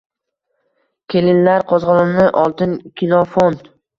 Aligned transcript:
Kelinlar 1.15 1.65
qo‘zg‘oloni 1.73 2.25
oltin 2.45 2.75
kino 3.03 3.23
fond. 3.37 3.71